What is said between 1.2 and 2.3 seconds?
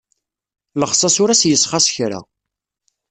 ur as-yessxaṣ kra.